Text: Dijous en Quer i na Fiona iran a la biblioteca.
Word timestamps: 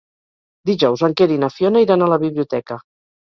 Dijous 0.69 1.03
en 1.07 1.13
Quer 1.19 1.27
i 1.35 1.37
na 1.43 1.51
Fiona 1.57 1.85
iran 1.87 2.05
a 2.05 2.09
la 2.13 2.19
biblioteca. 2.27 2.79